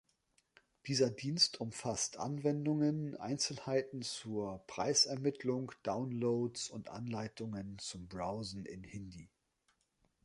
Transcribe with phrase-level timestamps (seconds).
[0.87, 9.29] Dieser Dienst umfasst Anwendungen, Einzelheiten zur Preisermittlung, Downloads und Anleitungen zum Browsen in Hindi.